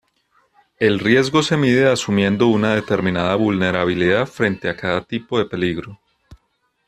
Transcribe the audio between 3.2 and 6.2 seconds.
vulnerabilidad frente a cada tipo de peligro.